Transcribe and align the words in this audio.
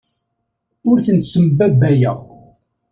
Ur 0.89 0.97
tent-ssembabbayeɣ. 1.05 2.17